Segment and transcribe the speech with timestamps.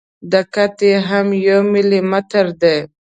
[0.31, 2.77] دقت یې هم یو ملي متر دی.